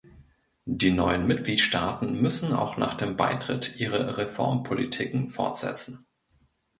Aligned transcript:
Die 0.65 0.89
neuen 0.89 1.27
Mitgliedstaaten 1.27 2.19
müssen 2.19 2.53
auch 2.53 2.75
nach 2.75 2.95
dem 2.95 3.15
Beitritt 3.15 3.75
ihre 3.79 4.17
Reformpolitiken 4.17 5.29
fortsetzen. 5.29 6.07